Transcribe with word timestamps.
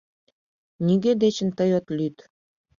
Нигӧ 0.85 1.11
дечын 1.21 1.49
тый 1.57 1.71
от 1.77 1.85
лӱд. 1.97 2.15